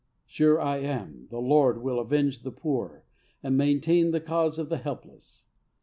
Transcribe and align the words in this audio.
Sure 0.25 0.59
I 0.59 0.77
am, 0.77 1.27
the 1.29 1.37
Lord 1.37 1.83
will 1.83 1.99
avenge 1.99 2.41
the 2.41 2.49
poor, 2.49 3.03
and 3.43 3.55
maintain 3.55 4.09
the 4.09 4.19
cause 4.19 4.57
of 4.57 4.67
the 4.67 4.77
helpless. 4.77 5.43